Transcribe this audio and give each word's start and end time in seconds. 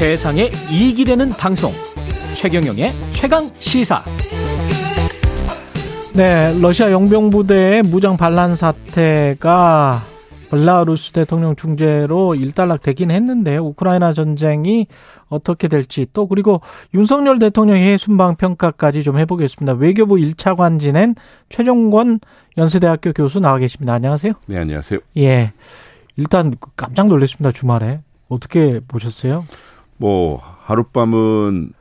세상에 0.00 0.48
이익이 0.70 1.04
되는 1.04 1.28
방송 1.28 1.72
최경영의 2.32 2.90
최강 3.10 3.50
시사 3.58 4.02
네, 6.14 6.58
러시아 6.58 6.90
용병부대의 6.90 7.82
무장 7.82 8.16
반란 8.16 8.56
사태가 8.56 10.00
벨라루스 10.50 11.12
대통령 11.12 11.54
중재로 11.54 12.34
일단락되긴 12.34 13.10
했는데요. 13.10 13.62
우크라이나 13.62 14.14
전쟁이 14.14 14.86
어떻게 15.28 15.68
될지 15.68 16.06
또 16.14 16.26
그리고 16.26 16.62
윤석열 16.94 17.38
대통령의 17.38 17.98
순방 17.98 18.36
평가까지 18.36 19.02
좀 19.02 19.18
해보겠습니다. 19.18 19.74
외교부 19.74 20.14
1차관 20.14 20.80
지낸 20.80 21.14
최종권 21.50 22.20
연세대학교 22.56 23.12
교수 23.12 23.38
나와 23.38 23.58
계십니다. 23.58 23.92
안녕하세요. 23.92 24.32
네, 24.46 24.56
안녕하세요. 24.56 25.00
예. 25.18 25.52
일단 26.16 26.54
깜짝 26.74 27.06
놀랐습니다. 27.08 27.52
주말에. 27.52 28.00
어떻게 28.30 28.80
보셨어요? 28.88 29.44
뭐 30.00 30.40
하룻밤은 30.62 31.72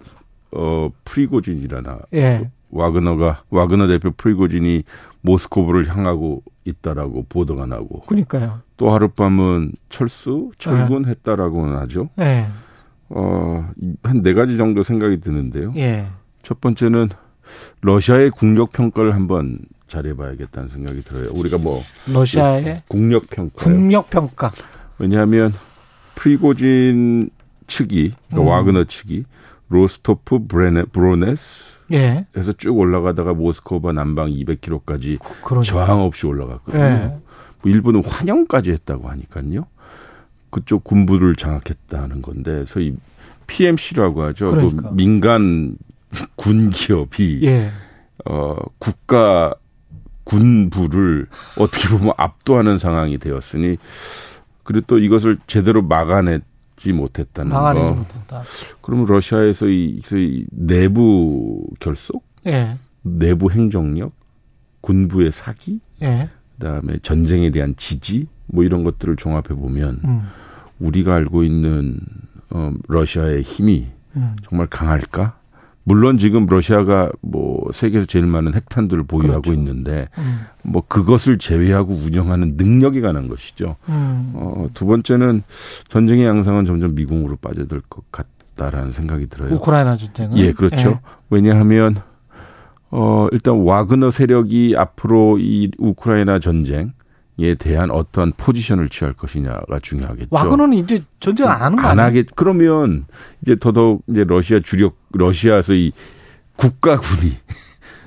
어 0.52 0.90
프리고진이라나 1.05 2.00
예. 2.16 2.52
와그너가 2.70 3.44
와그너 3.50 3.88
대표 3.88 4.12
프리고진이 4.12 4.84
모스코브를 5.22 5.88
향하고 5.88 6.44
있다라고 6.66 7.27
보도가 7.30 7.66
나고 7.66 8.02
그러니까요. 8.02 8.60
또 8.76 8.91
하룻밤은 8.91 9.72
철수 9.88 10.52
철군했다라고는 10.58 11.77
하죠. 11.77 12.10
예. 12.20 12.48
어한 13.08 14.22
네 14.22 14.34
가지 14.34 14.58
정도 14.58 14.84
생각이 14.84 15.22
드는데요. 15.22 15.72
예. 15.77 16.08
첫 16.44 16.60
번째는 16.60 17.08
러시아의 17.82 18.32
국력 18.32 18.74
평가를 18.74 19.16
한번 19.16 19.60
잘해봐야겠다는 19.88 20.68
생각이 20.70 21.04
들어요. 21.04 21.32
우리가 21.36 21.58
뭐 21.58 21.82
러시아의 22.12 22.84
국력 22.90 23.30
평가 23.30 23.63
국력 23.63 24.10
평가. 24.10 24.52
왜냐하면 24.98 25.52
프리고진 26.15 27.30
측이 27.70 28.13
그러니까 28.27 28.41
음. 28.41 28.48
와그너 28.48 28.84
측이 28.85 29.23
로스토프 29.70 30.48
브레네, 30.48 30.85
브로네스 30.91 31.79
예. 31.93 32.25
에서 32.35 32.53
쭉 32.53 32.77
올라가다가 32.77 33.34
모스크바 33.34 33.93
남방 33.93 34.29
200km까지 34.29 35.20
그러죠. 35.43 35.73
저항 35.73 36.01
없이 36.01 36.27
올라갔거든요. 36.27 36.84
예. 36.84 37.17
뭐 37.62 37.71
일부는 37.71 38.03
환영까지 38.05 38.71
했다고 38.71 39.09
하니까요. 39.09 39.65
그쪽 40.49 40.84
군부를 40.84 41.35
장악했다는 41.35 42.21
건데 42.21 42.65
소위 42.65 42.95
PMC라고 43.47 44.23
하죠. 44.23 44.51
그러니까. 44.51 44.90
그 44.90 44.95
민간 44.95 45.75
군 46.35 46.70
기업이 46.70 47.41
예. 47.43 47.71
어 48.25 48.55
국가 48.77 49.53
군부를 50.23 51.27
어떻게 51.57 51.87
보면 51.90 52.13
압도하는 52.17 52.77
상황이 52.77 53.17
되었으니 53.17 53.77
그리고 54.63 54.85
또 54.87 54.99
이것을 54.99 55.37
제대로 55.47 55.81
막아내 55.81 56.40
지 56.80 56.94
못했다는 56.94 57.52
거. 57.52 57.94
못했다. 57.94 58.44
그러면 58.82 59.05
러시아에서 59.05 59.68
이, 59.68 60.02
이 60.13 60.46
내부 60.49 61.68
결속, 61.80 62.26
예. 62.48 62.77
내부 63.02 63.52
행정력, 63.52 64.13
군부의 64.80 65.34
사기, 65.34 65.81
예. 66.02 66.30
그다음에 66.53 66.97
전쟁에 67.03 67.52
대한 67.52 67.75
지지 67.75 68.28
뭐 68.47 68.63
이런 68.63 68.86
것들을 68.86 69.18
종합해 69.18 69.50
보면 69.50 70.00
음. 70.06 70.30
우리가 70.80 71.16
알고 71.16 71.44
있는 71.44 72.00
어 72.50 72.72
러시아의 72.88 73.41
힘이 73.41 73.88
음. 74.16 74.36
정말 74.44 74.68
강할까? 74.68 75.38
물론 75.90 76.19
지금 76.19 76.45
러시아가 76.45 77.09
뭐 77.19 77.68
세계에서 77.73 78.06
제일 78.06 78.28
많은 78.28 78.53
핵탄두를 78.53 79.06
보유하고 79.06 79.41
그렇죠. 79.41 79.53
있는데 79.59 80.07
음. 80.19 80.41
뭐 80.63 80.84
그것을 80.88 81.40
제외하고 81.40 81.96
운영하는 81.96 82.57
능력이 82.57 83.01
가는 83.01 83.28
것이죠. 83.28 83.75
음. 83.90 84.34
어, 84.35 84.69
두 84.75 84.85
번째는 84.85 85.41
전쟁의 85.88 86.28
양상은 86.28 86.66
점점 86.66 86.94
미궁으로 86.94 87.38
빠져들 87.38 87.81
것 87.90 88.03
같다라는 88.12 88.91
생각이 88.91 89.30
들어요. 89.30 89.56
우크라이나 89.56 89.97
전쟁은 89.97 90.38
예, 90.38 90.52
그렇죠. 90.52 90.78
예. 90.78 91.00
왜냐하면 91.31 91.96
어 92.91 93.28
일단 93.31 93.56
와그너 93.56 94.12
세력이 94.12 94.75
앞으로 94.78 95.40
이 95.40 95.72
우크라이나 95.80 96.38
전쟁 96.38 96.94
에 97.42 97.56
대한 97.56 97.92
어떤 97.92 98.34
포지션을 98.36 98.90
취할 98.90 99.14
것이냐가 99.14 99.80
중요하겠죠. 99.82 100.28
와그너는 100.32 100.78
이제 100.78 101.04
전쟁 101.20 101.48
안 101.48 101.62
하는 101.62 101.78
거안 101.78 101.92
아니에요? 101.92 102.06
하겠 102.08 102.28
그러면 102.36 103.06
이제 103.42 103.56
더더욱 103.56 104.04
이제 104.08 104.24
러시아 104.24 104.60
주력 104.60 104.98
러시아에서 105.12 105.74
이 105.74 105.92
국가군이 106.58 107.38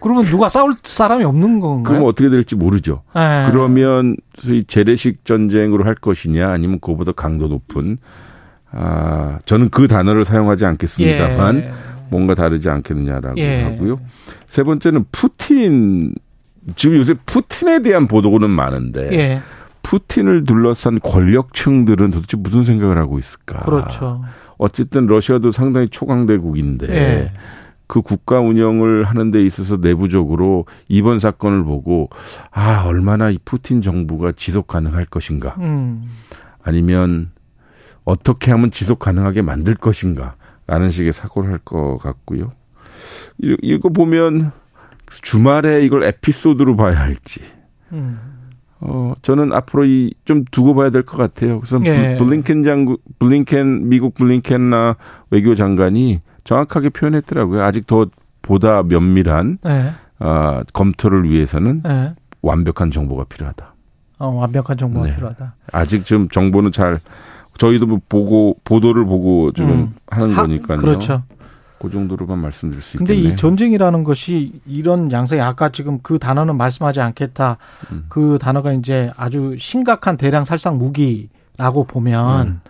그러면 0.01 0.25
누가 0.25 0.49
싸울 0.49 0.75
사람이 0.83 1.25
없는 1.25 1.61
건가요? 1.61 1.83
그러면 1.85 2.09
어떻게 2.09 2.29
될지 2.29 2.57
모르죠. 2.57 3.03
예. 3.17 3.49
그러면 3.51 4.17
소위 4.37 4.65
재래식 4.65 5.25
전쟁으로 5.25 5.85
할 5.85 5.95
것이냐 5.95 6.51
아니면 6.51 6.81
그보다 6.81 7.13
강도 7.13 7.47
높은 7.47 7.99
아 8.71 9.39
저는 9.47 9.71
그 9.71 9.87
단어를 9.87 10.25
사용하지 10.25 10.65
않겠습니다만 10.65 11.57
예. 11.57 11.73
뭔가 12.11 12.35
다르지 12.35 12.69
않겠느냐라고 12.69 13.39
예. 13.39 13.63
하고요. 13.63 14.01
세 14.49 14.63
번째는 14.65 15.07
푸틴 15.13 16.15
지금 16.77 16.97
요새 16.97 17.15
푸틴에 17.27 17.83
대한 17.83 18.07
보도는 18.07 18.51
많은데 18.51 19.11
예. 19.13 19.41
푸틴을 19.83 20.45
둘러싼 20.45 21.01
권력층들은 21.01 22.11
도대체 22.13 22.37
무슨 22.37 22.65
생각을 22.65 22.99
하고 22.99 23.19
있을까? 23.19 23.61
그렇죠. 23.61 24.23
어쨌든 24.59 25.07
러시아도 25.07 25.51
상당히 25.51 25.89
초강대국인데 25.89 26.87
예. 26.95 27.33
그 27.89 28.01
국가 28.01 28.41
운영을 28.41 29.05
하는 29.05 29.31
데 29.33 29.43
있어서 29.45 29.77
내부적으로 29.77 30.67
이번 30.89 31.19
사건을 31.19 31.65
보고 31.65 32.09
아 32.53 32.85
얼마나 32.87 33.29
이 33.31 33.39
푸틴 33.45 33.83
정부가 33.83 34.33
지속 34.33 34.67
가능할 34.69 35.05
것인가 35.07 35.57
음. 35.59 36.09
아니면 36.63 37.31
어떻게 38.05 38.51
하면 38.53 38.71
지속 38.71 38.99
가능하게 39.01 39.43
만들 39.43 39.75
것인가라는 39.75 40.91
식의 40.91 41.13
사고를 41.13 41.51
할 41.51 41.59
것 41.65 41.99
같고요. 41.99 42.53
이- 43.43 43.57
이거 43.63 43.89
보면 43.91 44.53
주말에 45.21 45.83
이걸 45.85 46.05
에피소드로 46.05 46.77
봐야 46.77 46.99
할지 46.99 47.41
음. 47.93 48.19
어, 48.81 49.15
저는 49.23 49.53
앞으로 49.53 49.85
이 49.85 50.13
좀 50.25 50.45
두고 50.51 50.75
봐야 50.75 50.91
될 50.91 51.03
것 51.05 51.17
같아요. 51.17 51.61
그래서 51.61 51.81
예. 51.85 52.17
블- 52.17 52.25
블링켄 52.27 52.65
장군, 52.65 52.97
블링켄, 53.19 53.89
미국 53.89 54.15
블링켄나 54.15 54.97
외교 55.31 55.55
장관이 55.55 56.21
정확하게 56.45 56.89
표현했더라고요. 56.91 57.63
아직 57.63 57.87
더 57.87 58.07
보다 58.41 58.83
면밀한, 58.83 59.59
예. 59.67 59.93
아, 60.19 60.65
검토를 60.73 61.29
위해서는 61.31 61.83
예. 61.87 62.15
완벽한 62.41 62.91
정보가 62.91 63.25
필요하다. 63.25 63.75
어, 64.19 64.29
완벽한 64.31 64.77
정보가 64.77 65.07
네. 65.07 65.15
필요하다. 65.15 65.55
아직 65.73 66.05
좀 66.05 66.29
정보는 66.29 66.73
잘, 66.73 66.99
저희도 67.59 67.87
뭐 67.87 68.01
보고, 68.09 68.57
보도를 68.65 69.05
보고 69.05 69.53
지금 69.53 69.71
음. 69.71 69.95
하는 70.09 70.31
하- 70.33 70.43
거니까요. 70.43 70.79
그렇죠. 70.79 71.23
그 71.83 71.91
정도로만 71.91 72.39
말씀드릴 72.39 72.81
수 72.81 72.97
근데 72.97 73.15
있겠네요. 73.15 73.35
이 73.35 73.37
전쟁이라는 73.37 74.05
것이 74.05 74.61
이런 74.67 75.11
양상이 75.11 75.41
아까 75.41 75.71
지금 75.71 75.99
그 76.03 76.19
단어는 76.21 76.57
말씀하지 76.57 77.01
않겠다. 77.01 77.59
음. 77.91 78.05
그 78.09 78.39
단어가 78.41 78.73
이제 78.73 79.11
아주 79.17 79.57
심각한 79.59 80.17
대량 80.17 80.45
살상 80.45 80.79
무기라고 80.79 81.85
보면 81.85 82.47
음. 82.47 82.61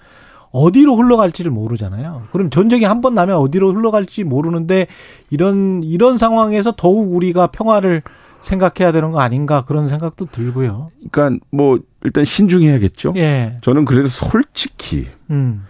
어디로 0.50 0.96
흘러갈지를 0.96 1.50
모르잖아요. 1.52 2.22
그럼 2.32 2.48
전쟁이 2.50 2.84
한 2.84 3.00
번 3.02 3.14
나면 3.14 3.36
어디로 3.36 3.74
흘러갈지 3.74 4.24
모르는데 4.24 4.86
이런 5.30 5.82
이런 5.82 6.16
상황에서 6.18 6.72
더욱 6.76 7.14
우리가 7.14 7.48
평화를 7.48 8.02
생각해야 8.40 8.92
되는 8.92 9.10
거 9.12 9.20
아닌가 9.20 9.64
그런 9.64 9.88
생각도 9.88 10.26
들고요. 10.26 10.90
그러니까 11.10 11.44
뭐 11.50 11.78
일단 12.04 12.24
신중해야겠죠. 12.24 13.14
예. 13.16 13.58
저는 13.62 13.84
그래서 13.84 14.28
솔직히, 14.28 15.06
음. 15.30 15.64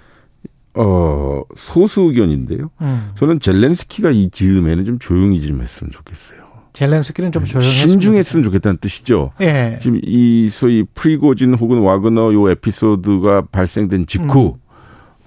어, 0.75 1.43
소수 1.57 2.03
의견인데요. 2.03 2.71
음. 2.81 3.11
저는 3.17 3.41
젤렌스키가 3.41 4.11
이 4.11 4.31
즈음에는 4.31 4.85
좀 4.85 4.99
조용히 4.99 5.41
좀 5.47 5.61
했으면 5.61 5.91
좋겠어요. 5.91 6.41
젤렌스키는 6.73 7.33
좀 7.33 7.45
조용했으면 7.45 7.89
신중했으면 7.89 8.43
좋겠다는 8.45 8.79
뜻이죠. 8.79 9.33
예. 9.41 9.79
지금 9.83 10.01
이 10.03 10.49
소위 10.51 10.85
프리고진 10.95 11.55
혹은 11.55 11.81
와그너 11.81 12.33
요 12.33 12.51
에피소드가 12.51 13.43
발생된 13.53 14.07
직후 14.07 14.57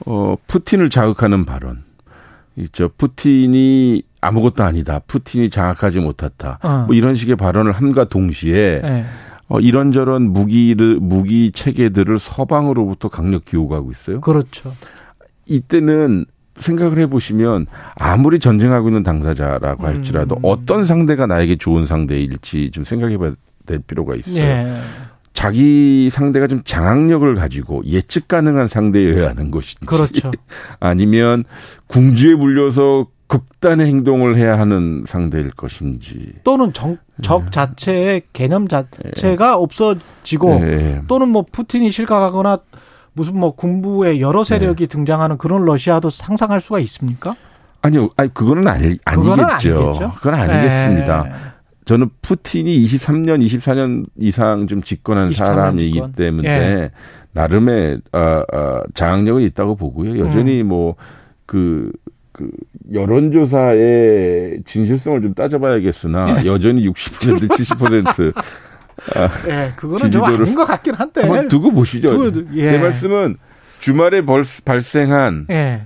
어 0.06 0.36
푸틴을 0.48 0.90
자극하는 0.90 1.46
발언 1.46 1.84
있죠. 2.58 2.90
푸틴이 2.98 4.02
아무것도 4.22 4.64
아니다. 4.64 5.00
푸틴이 5.06 5.52
장악하지 5.52 6.00
못했다. 6.00 6.58
어. 6.64 6.86
뭐 6.88 6.96
이런 6.96 7.16
식의 7.16 7.36
발언을 7.36 7.74
함과 7.74 8.06
동시에 8.06 8.82
예. 8.84 9.06
어 9.48 9.60
이런저런 9.60 10.34
무기를 10.34 11.00
무기 11.00 11.52
체계들을 11.52 12.18
서방으로부터 12.18 13.10
강력히 13.10 13.56
요구하고 13.56 13.92
있어요. 13.92 14.20
그렇죠. 14.22 14.74
이때는 15.46 16.26
생각을 16.58 17.00
해보시면 17.00 17.68
아무리 17.96 18.40
전쟁하고 18.40 18.90
있는 18.90 19.04
당사자라고 19.04 19.86
할지라도 19.86 20.36
음. 20.36 20.40
어떤 20.44 20.86
상대가 20.86 21.28
나에게 21.28 21.58
좋은 21.58 21.86
상대일지 21.86 22.72
좀 22.72 22.84
생각해봐야 22.84 23.34
될 23.66 23.80
필요가 23.80 24.16
있어요. 24.16 24.44
예. 24.44 24.78
자기 25.34 26.10
상대가 26.10 26.48
좀 26.48 26.62
장악력을 26.64 27.36
가지고 27.36 27.84
예측 27.86 28.30
가능한 28.30 28.70
상대여야 28.70 29.30
하는 29.30 29.52
것인지 29.52 29.86
그렇죠. 29.86 30.32
아니면 30.80 31.44
궁지에 31.88 32.36
물려서 32.36 33.08
극단의 33.28 33.88
행동을 33.88 34.38
해야 34.38 34.58
하는 34.58 35.04
상대일 35.06 35.50
것인지 35.52 36.34
또는 36.44 36.72
적, 36.72 36.98
적 37.22 37.52
자체의 37.52 38.22
개념 38.34 38.68
자체가 38.68 39.58
없어지고 39.58 40.60
예. 40.62 41.02
또는 41.08 41.30
뭐 41.30 41.44
푸틴이 41.52 41.92
실각하거나 41.92 42.60
무슨 43.16 43.40
뭐 43.40 43.56
군부의 43.56 44.22
여러 44.22 44.44
세력이 44.44 44.88
등장하는 44.88 45.38
그런 45.38 45.64
러시아도 45.64 46.10
상상할 46.10 46.60
수가 46.60 46.80
있습니까? 46.80 47.36
아니요, 47.82 48.10
아니 48.18 48.34
그거는 48.34 48.68
아니, 48.68 48.98
아니겠죠. 49.06 49.34
아니겠죠? 49.44 50.12
그건 50.18 50.34
아니겠습니다. 50.34 51.24
네. 51.24 51.32
저는 51.86 52.10
푸틴이 52.22 52.84
23년, 52.86 53.46
24년 53.46 54.06
이상 54.18 54.68
좀 54.68 54.82
집권한 54.82 55.30
23년 55.30 55.36
사람이기 55.36 55.94
집권. 55.94 56.12
때문에 56.14 56.50
예. 56.50 56.92
나름의 57.34 58.02
어, 58.12 58.44
어, 58.54 58.82
장악력이 58.94 59.46
있다고 59.46 59.76
보고요. 59.76 60.20
여전히 60.20 60.62
음. 60.62 60.68
뭐그 60.68 61.92
그 62.32 62.50
여론조사의 62.92 64.64
진실성을 64.66 65.22
좀 65.22 65.34
따져봐야겠으나 65.34 66.46
여전히 66.46 66.86
60% 66.90 67.48
70% 67.50 68.34
예, 69.48 69.74
그거는 69.76 70.12
좀 70.12 70.24
아닌 70.24 70.56
것 70.56 70.66
같긴 70.66 70.96
한데. 70.96 71.22
한번 71.22 71.48
두고 71.48 71.72
보시죠. 71.72 72.08
두고, 72.08 72.48
예. 72.56 72.70
제 72.70 72.78
말씀은 72.78 73.38
주말에 73.80 74.22
벌, 74.22 74.44
발생한 74.64 75.48
예. 75.50 75.84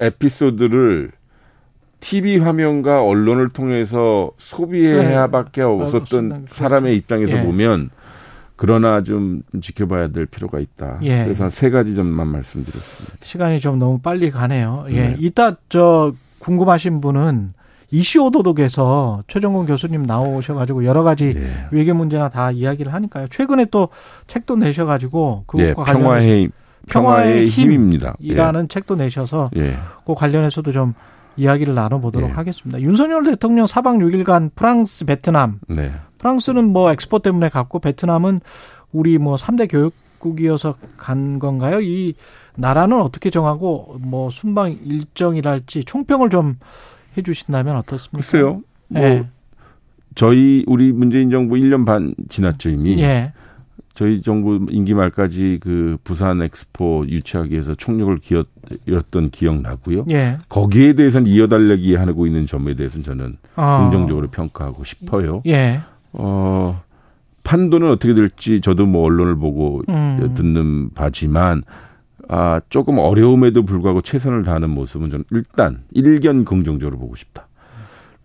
에피소드를 0.00 1.12
TV 2.00 2.38
화면과 2.38 3.04
언론을 3.04 3.50
통해서 3.50 4.32
소비해야밖에 4.38 5.62
없었던 5.62 6.32
없었던 6.32 6.46
사람의 6.48 6.96
입장에서 6.96 7.38
예. 7.38 7.42
보면 7.44 7.90
그러나 8.56 9.02
좀 9.02 9.42
지켜봐야 9.60 10.08
될 10.08 10.26
필요가 10.26 10.58
있다. 10.58 10.98
예. 11.02 11.24
그래서 11.24 11.48
세 11.50 11.70
가지 11.70 11.94
점만 11.94 12.28
말씀드렸습니다. 12.28 13.16
시간이 13.20 13.60
좀 13.60 13.78
너무 13.78 13.98
빨리 14.00 14.30
가네요. 14.30 14.86
예. 14.88 14.92
네. 14.92 15.16
이따 15.18 15.56
저 15.68 16.12
궁금하신 16.40 17.00
분은 17.00 17.54
이슈 17.92 18.24
오도독에서 18.24 19.22
최정근 19.28 19.66
교수님 19.66 20.04
나오셔가지고 20.04 20.86
여러 20.86 21.02
가지 21.02 21.34
예. 21.36 21.66
외교 21.70 21.92
문제나 21.92 22.30
다 22.30 22.50
이야기를 22.50 22.92
하니까요. 22.92 23.28
최근에 23.28 23.66
또 23.66 23.90
책도 24.26 24.56
내셔가지고 24.56 25.44
그것과 25.46 25.68
예, 25.68 25.74
관련해서 25.74 26.02
평화의 26.02 26.50
평화의 26.88 27.48
힘. 27.48 27.70
힘입니다. 27.70 28.14
이라는 28.18 28.68
책도 28.68 28.96
내셔서 28.96 29.50
예. 29.56 29.76
그 30.06 30.14
관련해서도 30.14 30.72
좀 30.72 30.94
이야기를 31.36 31.74
나눠보도록 31.74 32.30
예. 32.30 32.32
하겠습니다. 32.34 32.80
윤석열 32.80 33.24
대통령 33.24 33.66
사박 33.66 33.96
6일간 33.96 34.50
프랑스, 34.54 35.04
베트남, 35.04 35.60
네. 35.68 35.92
프랑스는 36.16 36.72
뭐 36.72 36.90
엑스포 36.92 37.18
때문에 37.18 37.50
갔고 37.50 37.78
베트남은 37.78 38.40
우리 38.92 39.18
뭐 39.18 39.36
3대 39.36 39.70
교육국이어서 39.70 40.76
간 40.96 41.38
건가요? 41.38 41.82
이 41.82 42.14
나라는 42.56 43.02
어떻게 43.02 43.28
정하고 43.28 43.96
뭐 44.00 44.30
순방 44.30 44.78
일정이랄지 44.82 45.84
총평을 45.84 46.30
좀 46.30 46.56
해주신다면 47.16 47.76
어떻습니까? 47.76 48.26
글쎄요. 48.30 48.62
뭐 48.88 49.02
예. 49.02 49.26
저희 50.14 50.64
우리 50.66 50.92
문재인 50.92 51.30
정부 51.30 51.54
1년 51.56 51.86
반 51.86 52.14
지났죠 52.28 52.70
이미. 52.70 53.00
예. 53.02 53.32
저희 53.94 54.22
정부 54.22 54.66
임기 54.70 54.94
말까지 54.94 55.58
그 55.62 55.98
부산 56.02 56.40
엑스포 56.40 57.04
유치하기 57.08 57.52
위해서 57.52 57.74
총력을 57.74 58.18
기었던 58.18 59.30
기억 59.30 59.60
나고요. 59.60 60.06
예. 60.10 60.38
거기에 60.48 60.94
대해서는 60.94 61.26
이어달래기 61.26 61.94
하고 61.96 62.26
있는 62.26 62.46
점에 62.46 62.74
대해서는 62.74 63.04
저는 63.04 63.36
어. 63.56 63.80
긍정적으로 63.82 64.28
평가하고 64.28 64.84
싶어요. 64.84 65.42
예. 65.46 65.80
어, 66.12 66.82
판도는 67.44 67.90
어떻게 67.90 68.14
될지 68.14 68.60
저도 68.60 68.86
뭐 68.86 69.04
언론을 69.04 69.36
보고 69.36 69.82
음. 69.88 70.34
듣는 70.36 70.90
바지만 70.94 71.62
아, 72.34 72.62
조금 72.70 72.98
어려움에도 72.98 73.62
불구하고 73.62 74.00
최선을 74.00 74.42
다하는 74.42 74.70
모습은 74.70 75.10
저는 75.10 75.24
일단 75.32 75.82
일견 75.90 76.46
긍정적으로 76.46 76.98
보고 76.98 77.14
싶다. 77.14 77.46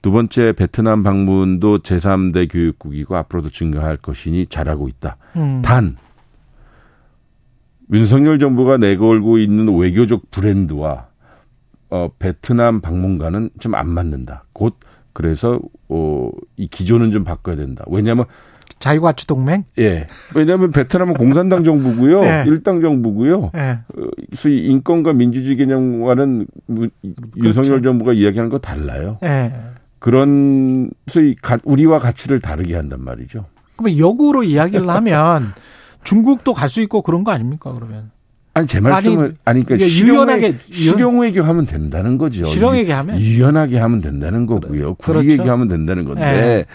두 0.02 0.12
번째 0.12 0.54
베트남 0.54 1.04
방문도 1.04 1.80
제3대 1.80 2.50
교육국이고 2.50 3.18
앞으로도 3.18 3.50
증가할 3.50 3.98
것이니 3.98 4.46
잘하고 4.46 4.88
있다. 4.88 5.18
음. 5.36 5.62
단 5.62 5.98
윤석열 7.92 8.40
정부가 8.40 8.78
내걸고 8.78 9.40
있는 9.40 9.78
외교적 9.78 10.32
브랜드와 10.32 11.08
어, 11.90 12.10
베트남 12.18 12.80
방문과는 12.80 13.50
좀 13.60 13.76
안 13.76 13.90
맞는다. 13.90 14.46
곧 14.54 14.78
그래서 15.12 15.60
어, 15.90 16.30
이 16.56 16.70
기조는 16.70 17.12
좀 17.12 17.26
바꿔야 17.26 17.58
된다. 17.58 17.84
왜냐하면 17.88 18.24
자유가치 18.80 19.26
동맹? 19.28 19.64
예, 19.80 20.08
왜냐하면 20.36 20.72
베트남은 20.72 21.16
공산당 21.16 21.64
정부고요, 21.64 22.22
네. 22.26 22.44
일당 22.48 22.82
정부고요. 22.82 23.52
예. 23.56 23.60
어, 23.60 24.08
소위 24.36 24.66
인권과 24.68 25.14
민주주의 25.14 25.56
개념과는 25.58 26.46
무- 26.68 26.90
윤석열 27.44 27.82
정부가 27.82 28.14
이야기하는 28.14 28.50
거 28.50 28.60
달라요. 28.60 29.18
예. 29.24 29.52
그런 30.00 30.90
소위 31.08 31.36
가- 31.42 31.58
우리와 31.64 32.00
가치를 32.00 32.40
다르게 32.40 32.76
한단 32.76 33.04
말이죠. 33.04 33.46
그러면 33.76 33.98
역으로 34.00 34.44
이야기를 34.44 34.88
하면 34.90 35.54
중국도 36.04 36.54
갈 36.54 36.70
수 36.70 36.82
있고 36.82 37.02
그런 37.02 37.24
거 37.24 37.32
아닙니까, 37.32 37.74
그러면? 37.74 38.12
아니 38.54 38.66
제 38.66 38.80
말씀은 38.80 39.38
아니, 39.46 39.64
그러니까 39.64 39.88
실용 39.88 40.16
유연하게, 40.16 40.48
외- 40.48 40.56
실용 40.72 41.20
외교하면 41.20 41.66
된다는 41.68 42.18
거죠. 42.18 42.44
실용에게 42.46 42.92
하면? 42.92 43.20
유연하게 43.20 43.78
하면 43.78 44.02
된다는 44.02 44.46
거고요. 44.48 44.96
구리 44.96 45.14
그렇죠. 45.20 45.32
얘기하면 45.32 45.68
된다는 45.68 46.06
건데 46.06 46.22
네. 46.22 46.66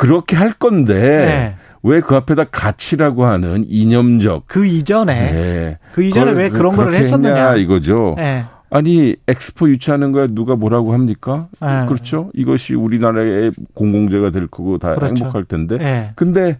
그렇게 0.00 0.34
할 0.34 0.54
건데 0.54 0.94
네. 0.94 1.56
왜그 1.82 2.14
앞에다 2.16 2.44
가치라고 2.44 3.26
하는 3.26 3.66
이념적 3.68 4.44
그 4.46 4.64
이전에, 4.64 5.12
네. 5.30 5.78
그 5.92 6.02
이전에 6.02 6.32
왜 6.32 6.48
그런 6.48 6.74
거를 6.74 6.94
했었느냐. 6.94 7.56
이거죠. 7.56 8.16
예. 8.18 8.46
아니 8.70 9.14
엑스포 9.28 9.68
유치하는 9.68 10.10
거야 10.12 10.26
누가 10.26 10.56
뭐라고 10.56 10.94
합니까? 10.94 11.48
네. 11.60 11.84
그렇죠. 11.86 12.30
이것이 12.32 12.74
우리나라의 12.74 13.52
공공재가 13.74 14.30
될 14.30 14.46
거고 14.46 14.78
다 14.78 14.94
그렇죠. 14.94 15.22
행복할 15.22 15.44
텐데. 15.44 15.76
예. 15.82 16.12
근데 16.14 16.58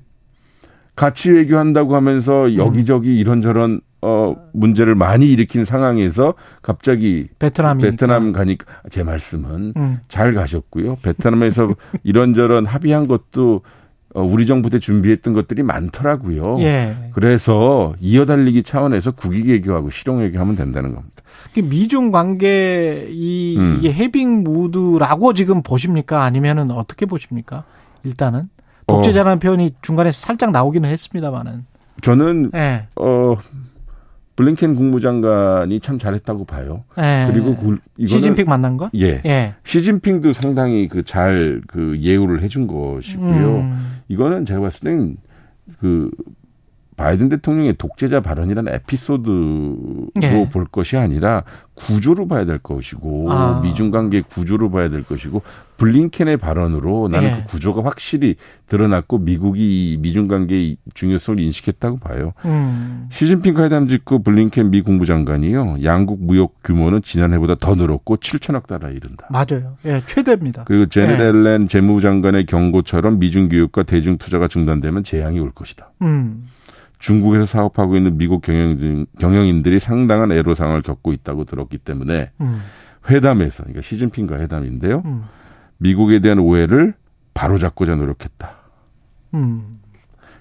가치 1.01 1.31
외교한다고 1.31 1.97
하면서 1.97 2.57
여기저기 2.57 3.19
이런저런 3.19 3.81
어 4.03 4.37
문제를 4.53 4.95
많이 4.95 5.31
일으킨 5.31 5.65
상황에서 5.65 6.35
갑자기 6.61 7.29
베트남이니까. 7.39 7.91
베트남 7.91 8.33
가니까 8.33 8.67
제 8.91 9.03
말씀은 9.03 9.73
음. 9.79 10.01
잘 10.09 10.35
가셨고요. 10.35 10.97
베트남에서 11.03 11.75
이런저런 12.05 12.67
합의한 12.67 13.09
것도 13.09 13.63
어, 14.15 14.23
우리 14.23 14.45
정부 14.45 14.69
때 14.69 14.79
준비했던 14.79 15.33
것들이 15.33 15.63
많더라고요. 15.63 16.59
예. 16.61 16.95
그래서 17.15 17.95
이어달리기 18.01 18.63
차원에서 18.63 19.13
국익 19.13 19.49
외교하고 19.49 19.89
실용 19.89 20.19
외교하면 20.19 20.55
된다는 20.55 20.95
겁니다. 20.95 21.23
그 21.55 21.61
미중 21.61 22.11
관계 22.11 23.07
이 23.09 23.57
음. 23.57 23.77
이게 23.79 23.91
해빙 23.91 24.45
무드라고 24.45 25.33
지금 25.33 25.63
보십니까? 25.63 26.25
아니면은 26.25 26.71
어떻게 26.71 27.07
보십니까? 27.07 27.65
일단은 28.05 28.51
독재자라는 28.91 29.39
표현이 29.39 29.73
중간에 29.83 30.11
살짝 30.11 30.51
나오기는 30.51 30.89
했습니다만은. 30.89 31.65
저는 32.03 32.51
예. 32.55 32.87
어 32.97 33.37
블링켄 34.37 34.75
국무장관이 34.75 35.81
참 35.81 35.99
잘했다고 35.99 36.47
봐요. 36.47 36.85
예. 36.99 37.29
그리고 37.31 37.57
그, 37.57 37.79
시진핑 38.07 38.47
만난 38.47 38.79
거? 38.79 38.91
예. 38.95 39.21
예. 39.27 39.55
시진핑도 39.65 40.33
상당히 40.33 40.89
그잘그 40.89 41.99
예우를 42.01 42.43
해준 42.43 42.67
것이고요. 42.67 43.57
음. 43.59 44.01
이거는 44.09 44.47
제가 44.47 44.61
봤을 44.61 44.81
땐그 44.81 46.11
바이든 47.01 47.31
대통령의 47.31 47.77
독재자 47.79 48.21
발언이라는 48.21 48.75
에피소드로 48.75 50.07
예. 50.23 50.49
볼 50.51 50.67
것이 50.67 50.99
아니라 50.99 51.45
구조로 51.73 52.29
봐야 52.29 52.45
될 52.45 52.59
것이고 52.59 53.33
아. 53.33 53.63
미중 53.65 53.91
관계 53.91 54.21
구조로 54.21 54.71
봐야 54.71 54.91
될 54.91 55.03
것이고 55.03 55.41
블링켄의 55.79 56.37
발언으로 56.37 57.09
나는 57.09 57.29
예. 57.29 57.37
그 57.37 57.53
구조가 57.53 57.85
확실히 57.85 58.35
드러났고 58.67 59.17
미국이 59.17 59.93
이 59.93 59.97
미중 59.97 60.29
관계의 60.29 60.77
중요성을 60.93 61.41
인식했다고 61.41 62.01
봐요. 62.01 62.35
음. 62.45 63.09
시진핑 63.11 63.57
회담 63.57 63.89
직후 63.89 64.23
블링켄 64.23 64.71
미 64.71 64.83
국무장관이요. 64.83 65.79
양국 65.83 66.23
무역 66.23 66.57
규모는 66.63 67.01
지난해보다 67.01 67.55
더 67.55 67.77
늘었고 67.77 68.19
7천억 68.19 68.67
달러에 68.67 68.93
이른다. 68.93 69.27
맞아요. 69.31 69.79
예, 69.87 70.03
최대입니다. 70.05 70.65
그리고 70.65 70.85
제넷 70.85 71.17
네. 71.17 71.25
앨런 71.25 71.67
재무장관의 71.67 72.45
경고처럼 72.45 73.19
미중 73.19 73.49
교육과 73.49 73.85
대중 73.85 74.19
투자가 74.19 74.49
중단되면 74.49 75.05
재앙이 75.05 75.41
올 75.41 75.51
것이다. 75.51 75.93
음. 76.03 76.45
중국에서 77.01 77.47
사업하고 77.47 77.97
있는 77.97 78.17
미국 78.19 78.43
경영진, 78.43 79.07
경영인들이 79.19 79.79
상당한 79.81 80.31
애로사항을 80.31 80.83
겪고 80.83 81.13
있다고 81.13 81.45
들었기 81.45 81.79
때문에 81.79 82.31
음. 82.41 82.61
회담에서 83.09 83.65
그러니까 83.65 83.83
시진핑과 83.83 84.39
회담인데요. 84.39 85.03
음. 85.07 85.25
미국에 85.79 86.21
대한 86.21 86.39
오해를 86.39 86.95
바로잡고자 87.33 87.97
노력했다. 87.97 88.51
음. 89.35 89.79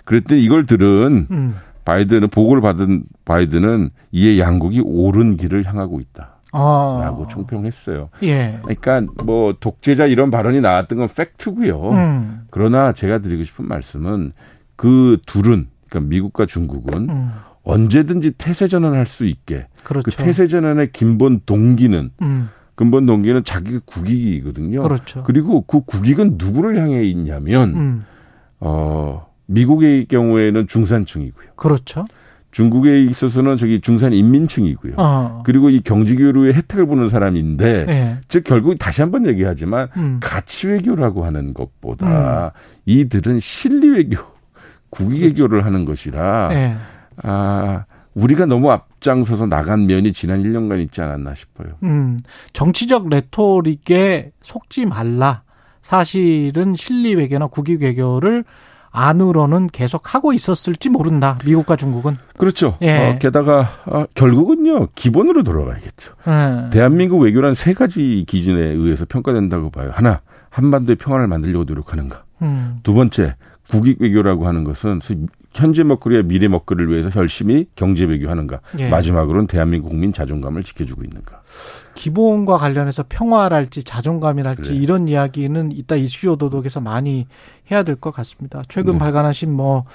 그랬더니 0.03 0.43
이걸 0.43 0.65
들은 0.65 1.27
음. 1.31 1.55
바이든은 1.85 2.27
보고를 2.27 2.61
받은 2.61 3.03
바이든은 3.23 3.89
이에 4.11 4.37
양국이 4.37 4.81
옳은 4.81 5.37
길을 5.37 5.65
향하고 5.65 6.01
있다. 6.01 6.39
아. 6.51 6.99
라고 7.03 7.27
총평했어요. 7.27 8.09
예. 8.23 8.59
그러니까 8.63 9.01
뭐 9.23 9.53
독재자 9.57 10.07
이런 10.07 10.29
발언이 10.29 10.59
나왔던 10.59 10.97
건 10.97 11.07
팩트고요. 11.07 11.91
음. 11.91 12.41
그러나 12.49 12.91
제가 12.91 13.19
드리고 13.19 13.43
싶은 13.43 13.67
말씀은 13.67 14.33
그 14.75 15.19
둘은 15.25 15.67
그러니까 15.89 16.09
미국과 16.09 16.45
중국은 16.45 17.09
음. 17.09 17.31
언제든지 17.63 18.31
태세 18.37 18.67
전환할 18.67 19.05
수 19.05 19.25
있게 19.25 19.67
그렇죠. 19.83 20.05
그 20.05 20.23
태세 20.23 20.47
전환의 20.47 20.91
근본 20.91 21.41
동기는 21.45 22.11
음. 22.21 22.49
근본 22.75 23.05
동기는 23.05 23.43
자기 23.43 23.79
국익이거든요. 23.85 24.81
그렇죠. 24.81 25.23
그리고 25.23 25.61
그 25.61 25.81
국익은 25.81 26.35
누구를 26.37 26.77
향해 26.77 27.03
있냐면 27.03 27.75
음. 27.75 28.05
어 28.59 29.27
미국의 29.47 30.05
경우에는 30.05 30.67
중산층이고요. 30.67 31.49
그렇죠. 31.55 32.05
중국에 32.51 33.01
있어서는 33.03 33.57
저기 33.57 33.79
중산 33.79 34.13
인민층이고요. 34.13 34.93
어. 34.97 35.43
그리고 35.45 35.69
이 35.69 35.81
경제 35.81 36.15
교류의 36.15 36.53
혜택을 36.53 36.87
보는 36.87 37.09
사람인데, 37.09 37.85
네. 37.85 38.17
즉 38.27 38.43
결국 38.43 38.77
다시 38.79 39.01
한번 39.01 39.27
얘기하지만 39.27 39.89
음. 39.97 40.17
가치 40.19 40.67
외교라고 40.67 41.25
하는 41.25 41.53
것보다 41.53 42.45
음. 42.45 42.49
이들은 42.85 43.39
실리 43.39 43.89
외교, 43.89 44.17
국위 44.89 45.23
외교를 45.23 45.65
하는 45.65 45.85
것이라, 45.85 46.49
네. 46.49 46.75
아 47.23 47.85
우리가 48.13 48.45
너무 48.45 48.71
앞장서서 48.71 49.45
나간 49.45 49.85
면이 49.87 50.13
지난 50.13 50.43
1년간 50.43 50.81
있지 50.83 51.01
않았나 51.01 51.35
싶어요. 51.35 51.69
음, 51.83 52.17
정치적 52.53 53.09
레토릭에 53.09 54.31
속지 54.41 54.85
말라. 54.85 55.43
사실은 55.81 56.75
실리 56.75 57.15
외교나 57.15 57.47
국위 57.47 57.77
외교를 57.79 58.43
안으로는 58.91 59.67
계속 59.67 60.13
하고 60.15 60.33
있었을지 60.33 60.89
모른다. 60.89 61.37
미국과 61.45 61.75
중국은. 61.75 62.17
그렇죠. 62.37 62.77
예. 62.81 63.09
어, 63.11 63.17
게다가 63.19 63.67
어, 63.85 64.05
결국은요 64.15 64.87
기본으로 64.95 65.43
돌아가야겠죠. 65.43 66.13
예. 66.27 66.69
대한민국 66.71 67.19
외교란 67.19 67.53
세 67.53 67.73
가지 67.73 68.25
기준에 68.27 68.59
의해서 68.59 69.05
평가된다고 69.05 69.69
봐요. 69.69 69.91
하나 69.93 70.21
한반도의 70.49 70.95
평화를 70.95 71.27
만들려고 71.27 71.65
노력하는가. 71.65 72.23
음. 72.41 72.79
두 72.83 72.93
번째 72.93 73.35
국익 73.69 74.01
외교라고 74.01 74.47
하는 74.47 74.63
것은 74.63 74.99
현재 75.53 75.83
먹거리와 75.83 76.23
미래 76.23 76.47
먹거리를 76.47 76.91
위해서 76.91 77.09
열심히 77.15 77.67
경제 77.75 78.05
외교하는가. 78.05 78.61
예. 78.79 78.89
마지막으로는 78.89 79.47
대한민국 79.47 79.89
국민 79.89 80.13
자존감을 80.13 80.63
지켜주고 80.63 81.03
있는가. 81.03 81.41
기본과 81.95 82.57
관련해서 82.57 83.03
평화랄지 83.09 83.83
자존감이랄지 83.83 84.61
그래. 84.61 84.75
이런 84.75 85.07
이야기는 85.07 85.71
이따 85.71 85.95
이슈 85.95 86.31
오도독에서 86.31 86.81
많이 86.81 87.27
해야 87.71 87.83
될 87.83 87.95
것 87.95 88.11
같습니다. 88.11 88.63
최근 88.69 88.93
네. 88.93 88.99
발간하신 88.99 89.51
뭐 89.51 89.85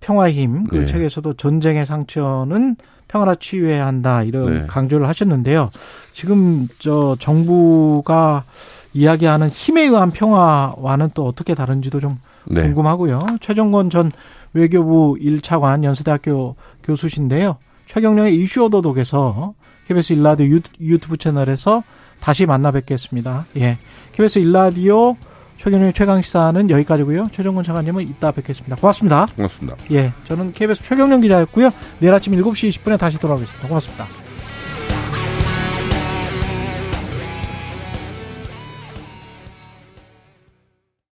평화의 0.00 0.34
힘 0.34 0.64
그 0.68 0.76
네. 0.76 0.86
책에서도 0.86 1.34
전쟁의 1.34 1.86
상처는 1.86 2.76
평화나 3.08 3.34
치유해야 3.34 3.86
한다 3.86 4.22
이런 4.22 4.60
네. 4.60 4.66
강조를 4.66 5.08
하셨는데요. 5.08 5.70
지금 6.12 6.68
저 6.78 7.16
정부가 7.18 8.44
이야기하는 8.92 9.48
힘에 9.48 9.82
의한 9.82 10.10
평화와는 10.10 11.10
또 11.14 11.26
어떻게 11.26 11.54
다른지도 11.54 12.00
좀 12.00 12.18
네. 12.46 12.62
궁금하고요. 12.62 13.26
최정권 13.40 13.90
전 13.90 14.12
외교부 14.52 15.16
1차관 15.20 15.84
연세대학교 15.84 16.56
교수신데요. 16.82 17.56
최경령의 17.86 18.36
이슈 18.36 18.64
오도독에서 18.64 19.54
KBS 19.86 20.14
일라디오 20.14 20.58
유튜브 20.80 21.16
채널에서 21.16 21.82
다시 22.20 22.44
만나 22.46 22.70
뵙겠습니다. 22.72 23.46
예. 23.56 23.78
KBS 24.12 24.40
일라디오 24.40 25.16
최경영의 25.58 25.92
최강시사는 25.92 26.70
여기까지고요. 26.70 27.28
최정권 27.32 27.64
차관님은 27.64 28.02
이따 28.08 28.30
뵙겠습니다. 28.30 28.76
고맙습니다. 28.76 29.26
고맙습니다. 29.34 29.76
예. 29.90 30.12
저는 30.24 30.52
KBS 30.52 30.82
최경영 30.82 31.20
기자였고요. 31.20 31.70
내일 31.98 32.14
아침 32.14 32.32
7시 32.34 32.70
20분에 32.70 32.98
다시 32.98 33.18
돌아오겠습니다. 33.18 33.68
고맙습니다. 33.68 34.27